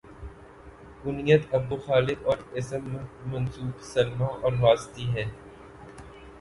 [1.01, 2.83] کنیت ابو خالد اور اسم
[3.25, 5.25] منسوب سلمی اور واسطی ہے